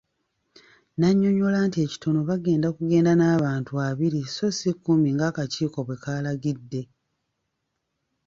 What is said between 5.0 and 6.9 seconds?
ng'akakiiko bwe kaalagidde.